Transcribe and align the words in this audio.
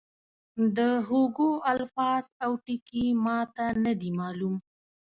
د 0.77 0.79
هوګو 1.07 1.51
الفاظ 1.73 2.23
او 2.43 2.51
ټکي 2.65 3.05
ما 3.25 3.39
ته 3.55 3.65
نه 3.83 3.93
دي 3.99 4.11
معلوم. 4.19 4.55